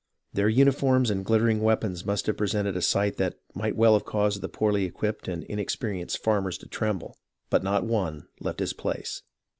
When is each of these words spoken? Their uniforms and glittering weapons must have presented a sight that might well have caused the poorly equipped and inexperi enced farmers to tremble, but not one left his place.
Their 0.33 0.49
uniforms 0.49 1.11
and 1.11 1.23
glittering 1.23 1.61
weapons 1.61 2.07
must 2.07 2.25
have 2.25 2.35
presented 2.35 2.75
a 2.75 2.81
sight 2.81 3.17
that 3.17 3.37
might 3.53 3.75
well 3.75 3.93
have 3.93 4.03
caused 4.03 4.41
the 4.41 4.49
poorly 4.49 4.85
equipped 4.85 5.27
and 5.27 5.43
inexperi 5.43 6.03
enced 6.03 6.17
farmers 6.23 6.57
to 6.57 6.67
tremble, 6.67 7.19
but 7.51 7.61
not 7.61 7.85
one 7.85 8.27
left 8.39 8.61
his 8.61 8.73
place. 8.73 9.21